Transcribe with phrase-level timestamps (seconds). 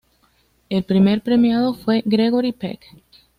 [0.69, 2.79] El primer premiado fue Gregory Peck.